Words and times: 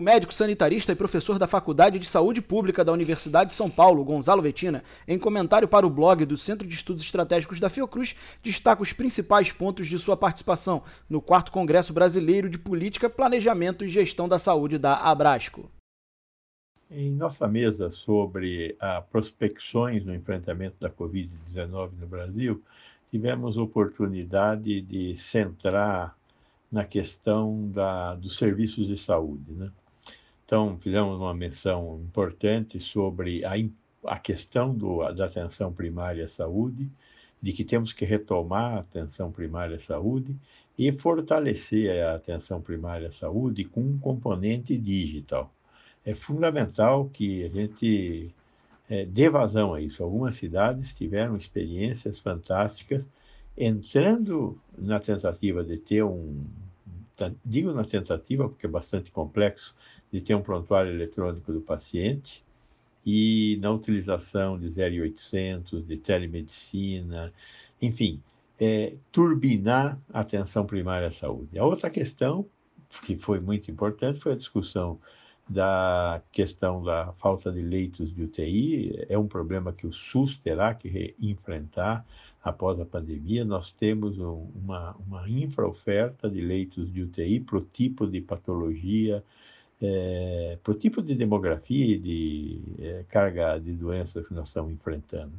O 0.00 0.02
médico 0.02 0.32
sanitarista 0.32 0.92
e 0.92 0.96
professor 0.96 1.38
da 1.38 1.46
Faculdade 1.46 1.98
de 1.98 2.06
Saúde 2.06 2.40
Pública 2.40 2.82
da 2.82 2.90
Universidade 2.90 3.50
de 3.50 3.54
São 3.54 3.68
Paulo, 3.68 4.02
Gonzalo 4.02 4.40
Vetina, 4.40 4.82
em 5.06 5.18
comentário 5.18 5.68
para 5.68 5.86
o 5.86 5.90
blog 5.90 6.24
do 6.24 6.38
Centro 6.38 6.66
de 6.66 6.74
Estudos 6.74 7.04
Estratégicos 7.04 7.60
da 7.60 7.68
Fiocruz, 7.68 8.16
destaca 8.42 8.82
os 8.82 8.94
principais 8.94 9.52
pontos 9.52 9.86
de 9.88 9.98
sua 9.98 10.16
participação 10.16 10.82
no 11.06 11.20
4 11.20 11.52
Congresso 11.52 11.92
Brasileiro 11.92 12.48
de 12.48 12.56
Política, 12.56 13.10
Planejamento 13.10 13.84
e 13.84 13.90
Gestão 13.90 14.26
da 14.26 14.38
Saúde 14.38 14.78
da 14.78 14.94
Abrasco. 14.94 15.70
Em 16.90 17.12
nossa 17.12 17.46
mesa 17.46 17.90
sobre 17.90 18.76
a 18.80 19.02
prospecções 19.02 20.02
no 20.02 20.14
enfrentamento 20.14 20.76
da 20.80 20.88
Covid-19 20.88 21.90
no 22.00 22.06
Brasil, 22.06 22.62
tivemos 23.10 23.58
oportunidade 23.58 24.80
de 24.80 25.18
centrar 25.30 26.16
na 26.72 26.84
questão 26.84 27.68
da, 27.68 28.14
dos 28.14 28.38
serviços 28.38 28.86
de 28.86 28.96
saúde. 28.96 29.52
Né? 29.52 29.70
Então, 30.50 30.76
fizemos 30.80 31.16
uma 31.16 31.32
menção 31.32 32.00
importante 32.02 32.80
sobre 32.80 33.44
a, 33.44 33.52
a 34.04 34.18
questão 34.18 34.74
do, 34.74 35.08
da 35.12 35.26
atenção 35.26 35.72
primária 35.72 36.24
à 36.24 36.28
saúde, 36.30 36.90
de 37.40 37.52
que 37.52 37.64
temos 37.64 37.92
que 37.92 38.04
retomar 38.04 38.74
a 38.74 38.80
atenção 38.80 39.30
primária 39.30 39.76
à 39.76 39.78
saúde 39.78 40.34
e 40.76 40.90
fortalecer 40.90 42.02
a 42.02 42.16
atenção 42.16 42.60
primária 42.60 43.10
à 43.10 43.12
saúde 43.12 43.64
com 43.64 43.80
um 43.80 43.96
componente 44.00 44.76
digital. 44.76 45.54
É 46.04 46.16
fundamental 46.16 47.08
que 47.14 47.44
a 47.44 47.48
gente 47.48 48.34
é, 48.88 49.04
dê 49.04 49.30
vazão 49.30 49.72
a 49.72 49.80
isso. 49.80 50.02
Algumas 50.02 50.34
cidades 50.34 50.92
tiveram 50.92 51.36
experiências 51.36 52.18
fantásticas 52.18 53.04
entrando 53.56 54.58
na 54.76 54.98
tentativa 54.98 55.62
de 55.62 55.76
ter 55.76 56.02
um, 56.02 56.44
digo 57.44 57.72
na 57.72 57.84
tentativa 57.84 58.48
porque 58.48 58.66
é 58.66 58.68
bastante 58.68 59.10
complexo, 59.10 59.74
de 60.12 60.20
ter 60.20 60.34
um 60.34 60.42
prontuário 60.42 60.92
eletrônico 60.92 61.52
do 61.52 61.60
paciente 61.60 62.44
e 63.04 63.58
na 63.60 63.70
utilização 63.70 64.58
de 64.58 64.68
0800, 64.68 65.86
de 65.86 65.96
telemedicina, 65.96 67.32
enfim, 67.80 68.20
é, 68.58 68.94
turbinar 69.10 69.98
a 70.12 70.20
atenção 70.20 70.66
primária 70.66 71.08
à 71.08 71.12
saúde. 71.12 71.58
A 71.58 71.64
outra 71.64 71.88
questão, 71.88 72.46
que 73.04 73.16
foi 73.16 73.40
muito 73.40 73.70
importante, 73.70 74.20
foi 74.20 74.32
a 74.32 74.36
discussão 74.36 74.98
da 75.48 76.22
questão 76.30 76.82
da 76.82 77.12
falta 77.14 77.50
de 77.50 77.60
leitos 77.60 78.14
de 78.14 78.22
UTI. 78.22 79.06
É 79.08 79.18
um 79.18 79.26
problema 79.26 79.72
que 79.72 79.86
o 79.86 79.92
SUS 79.92 80.36
terá 80.38 80.74
que 80.74 81.14
enfrentar 81.20 82.06
após 82.42 82.80
a 82.80 82.84
pandemia. 82.84 83.44
Nós 83.44 83.72
temos 83.72 84.18
uma, 84.18 84.96
uma 85.06 85.28
infraoferta 85.28 86.30
de 86.30 86.40
leitos 86.40 86.92
de 86.92 87.02
UTI 87.02 87.40
para 87.40 87.58
o 87.58 87.62
tipo 87.62 88.06
de 88.06 88.20
patologia 88.20 89.24
é, 89.80 90.58
para 90.62 90.72
o 90.72 90.74
tipo 90.74 91.02
de 91.02 91.14
demografia 91.14 91.94
e 91.94 91.98
de 91.98 92.60
é, 92.78 93.04
carga 93.08 93.58
de 93.58 93.72
doenças 93.72 94.26
que 94.26 94.34
nós 94.34 94.48
estamos 94.48 94.72
enfrentando. 94.72 95.32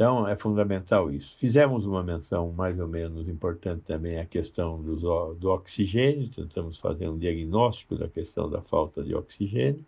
Então, 0.00 0.26
é 0.26 0.34
fundamental 0.34 1.12
isso. 1.12 1.36
Fizemos 1.36 1.84
uma 1.84 2.02
menção 2.02 2.50
mais 2.52 2.80
ou 2.80 2.88
menos 2.88 3.28
importante 3.28 3.82
também 3.82 4.18
a 4.18 4.24
questão 4.24 4.80
do, 4.80 5.34
do 5.34 5.50
oxigênio, 5.50 6.26
tentamos 6.30 6.78
fazer 6.78 7.06
um 7.06 7.18
diagnóstico 7.18 7.96
da 7.96 8.08
questão 8.08 8.48
da 8.48 8.62
falta 8.62 9.04
de 9.04 9.14
oxigênio 9.14 9.84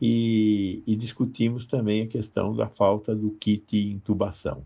e, 0.00 0.84
e 0.86 0.94
discutimos 0.94 1.66
também 1.66 2.02
a 2.04 2.06
questão 2.06 2.54
da 2.54 2.68
falta 2.68 3.12
do 3.12 3.32
kit 3.32 3.76
intubação. 3.76 4.64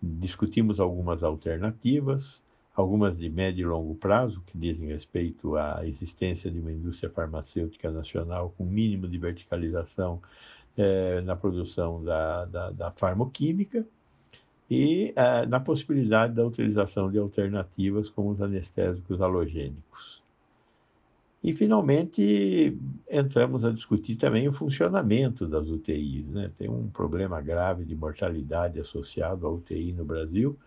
Discutimos 0.00 0.78
algumas 0.78 1.24
alternativas, 1.24 2.40
algumas 2.72 3.18
de 3.18 3.28
médio 3.28 3.62
e 3.62 3.68
longo 3.68 3.96
prazo, 3.96 4.40
que 4.46 4.56
dizem 4.56 4.90
respeito 4.90 5.56
à 5.56 5.84
existência 5.84 6.48
de 6.52 6.60
uma 6.60 6.70
indústria 6.70 7.10
farmacêutica 7.10 7.90
nacional 7.90 8.54
com 8.56 8.64
mínimo 8.64 9.08
de 9.08 9.18
verticalização 9.18 10.22
eh, 10.76 11.20
na 11.22 11.36
produção 11.36 12.02
da, 12.04 12.44
da, 12.46 12.70
da 12.70 12.90
farmoquímica 12.90 13.86
e 14.70 15.12
eh, 15.16 15.46
na 15.46 15.60
possibilidade 15.60 16.34
da 16.34 16.44
utilização 16.44 17.10
de 17.10 17.18
alternativas 17.18 18.10
como 18.10 18.30
os 18.30 18.42
anestésicos 18.42 19.20
halogênicos. 19.20 20.22
E, 21.42 21.54
finalmente, 21.54 22.76
entramos 23.08 23.64
a 23.64 23.70
discutir 23.70 24.16
também 24.16 24.48
o 24.48 24.52
funcionamento 24.52 25.46
das 25.46 25.68
UTIs. 25.68 26.26
Né? 26.26 26.50
Tem 26.58 26.68
um 26.68 26.88
problema 26.88 27.40
grave 27.40 27.84
de 27.84 27.94
mortalidade 27.94 28.80
associado 28.80 29.46
à 29.46 29.50
UTI 29.50 29.92
no 29.92 30.04
Brasil, 30.04 30.58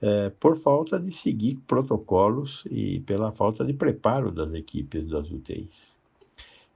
é, 0.00 0.30
por 0.30 0.56
falta 0.56 0.98
de 0.98 1.12
seguir 1.12 1.56
protocolos 1.66 2.62
e 2.70 3.00
pela 3.00 3.32
falta 3.32 3.64
de 3.64 3.72
preparo 3.72 4.30
das 4.30 4.54
equipes 4.54 5.08
das 5.08 5.30
UTIs. 5.30 5.90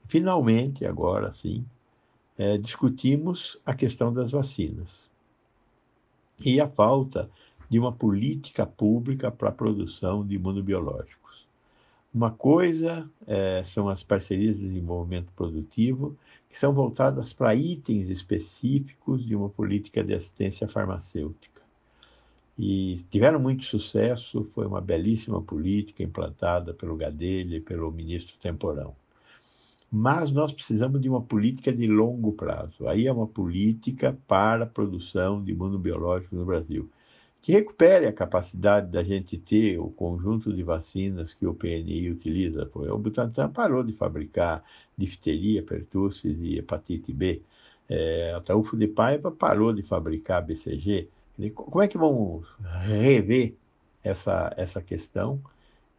Finalmente, 0.07 0.85
agora 0.85 1.33
sim, 1.35 1.65
é, 2.39 2.59
discutimos 2.59 3.59
a 3.65 3.75
questão 3.75 4.13
das 4.13 4.33
vacinas 4.33 4.89
e 6.45 6.61
a 6.61 6.69
falta 6.69 7.31
de 7.69 7.79
uma 7.79 7.93
política 7.93 8.67
pública 8.67 9.31
para 9.31 9.49
a 9.49 9.53
produção 9.53 10.27
de 10.27 10.35
imunobiológicos. 10.35 11.47
Uma 12.13 12.31
coisa 12.31 13.11
é, 13.27 13.63
são 13.65 13.89
as 13.89 14.03
parcerias 14.03 14.57
de 14.57 14.69
desenvolvimento 14.69 15.33
produtivo, 15.35 16.17
que 16.49 16.59
são 16.59 16.73
voltadas 16.73 17.33
para 17.33 17.55
itens 17.55 18.09
específicos 18.09 19.25
de 19.25 19.35
uma 19.35 19.49
política 19.49 20.05
de 20.05 20.15
assistência 20.15 20.69
farmacêutica 20.69 21.55
e 22.59 23.05
tiveram 23.11 23.41
muito 23.41 23.65
sucesso. 23.65 24.49
Foi 24.55 24.67
uma 24.67 24.81
belíssima 24.81 25.43
política 25.43 26.03
implantada 26.03 26.73
pelo 26.73 26.97
Gadelha 26.97 27.57
e 27.57 27.61
pelo 27.61 27.91
ministro 27.91 28.37
Temporão. 28.39 28.95
Mas 29.97 30.33
nós 30.33 30.51
precisamos 30.53 31.01
de 31.01 31.09
uma 31.09 31.23
política 31.23 31.73
de 31.73 31.87
longo 31.87 32.33
prazo. 32.33 32.89
Aí 32.89 33.07
é 33.07 33.13
uma 33.13 33.29
política 33.29 34.19
para 34.27 34.65
a 34.65 34.67
produção 34.67 35.41
de 35.41 35.53
imunobiológicos 35.53 36.37
no 36.37 36.45
Brasil, 36.45 36.91
que 37.41 37.53
recupere 37.53 38.05
a 38.09 38.13
capacidade 38.13 38.91
da 38.91 39.05
gente 39.05 39.39
ter 39.39 39.79
o 39.79 39.89
conjunto 39.91 40.53
de 40.53 40.65
vacinas 40.65 41.33
que 41.33 41.47
o 41.47 41.55
PNI 41.55 42.11
utiliza. 42.11 42.69
O 42.75 42.99
Butantan 42.99 43.51
parou 43.51 43.85
de 43.85 43.93
fabricar 43.93 44.65
difteria, 44.99 45.63
pertussis 45.63 46.41
e 46.41 46.59
hepatite 46.59 47.13
B. 47.13 47.43
É, 47.89 48.35
a 48.35 48.41
Taúfo 48.41 48.77
de 48.77 48.89
Paiva 48.89 49.31
parou 49.31 49.73
de 49.73 49.85
fabricar 49.85 50.45
BCG. 50.45 51.09
Como 51.55 51.81
é 51.81 51.87
que 51.87 51.97
vamos 51.97 52.49
rever 52.83 53.55
essa, 54.03 54.53
essa 54.57 54.83
questão 54.83 55.41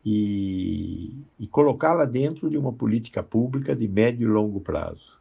e, 0.05 1.25
e 1.39 1.47
colocá-la 1.47 2.05
dentro 2.05 2.49
de 2.49 2.57
uma 2.57 2.71
política 2.71 3.23
pública 3.23 3.75
de 3.75 3.87
médio 3.87 4.27
e 4.27 4.31
longo 4.31 4.59
prazo? 4.61 5.15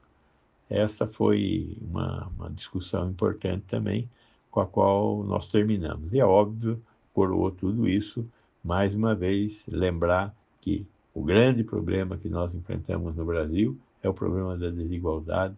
Essa 0.69 1.07
foi 1.07 1.77
uma, 1.81 2.27
uma 2.37 2.51
discussão 2.51 3.11
importante 3.11 3.65
também, 3.67 4.09
com 4.51 4.61
a 4.61 4.67
qual 4.67 5.25
nós 5.25 5.47
terminamos. 5.51 6.13
E 6.13 6.21
é 6.21 6.25
óbvio, 6.25 6.81
coroou 7.13 7.51
tudo 7.51 7.89
isso, 7.89 8.27
mais 8.63 8.95
uma 8.95 9.15
vez, 9.15 9.63
lembrar 9.67 10.35
que 10.61 10.87
o 11.15 11.23
grande 11.23 11.65
problema 11.65 12.17
que 12.17 12.29
nós 12.29 12.55
enfrentamos 12.55 13.15
no 13.17 13.25
Brasil 13.25 13.79
é 14.03 14.09
o 14.09 14.15
problema 14.15 14.57
da 14.57 14.71
desigualdade, 14.71 15.57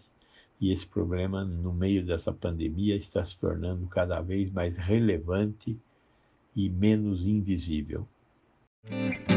e 0.60 0.72
esse 0.72 0.87
problema, 0.87 1.44
no 1.44 1.72
meio 1.72 2.04
dessa 2.04 2.32
pandemia, 2.32 2.97
está 2.97 3.25
se 3.25 3.37
tornando 3.37 3.87
cada 3.87 4.20
vez 4.20 4.50
mais 4.50 4.76
relevante 4.76 5.76
e 6.54 6.70
menos 6.70 7.26
invisível. 7.26 8.06
Thank 8.88 9.30
you. 9.30 9.35